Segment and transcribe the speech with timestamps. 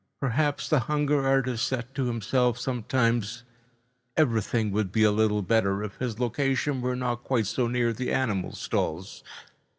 [0.19, 3.43] Perhaps, the hunger artist said to himself sometimes,
[4.17, 8.11] everything would be a little better if his location were not quite so near the
[8.11, 9.23] animal stalls.